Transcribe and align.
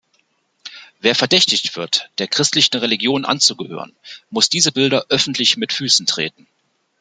Wer 1.01 1.13
verdächtigt 1.13 1.75
wird, 1.75 2.09
der 2.17 2.27
christlichen 2.27 2.75
Religion 2.77 3.23
anzugehören, 3.23 3.93
muss 4.31 4.49
diese 4.49 4.71
Bilder 4.71 5.05
öffentlich 5.09 5.57
mit 5.57 5.71
Füßen 5.73 6.07
treten. 6.07 6.47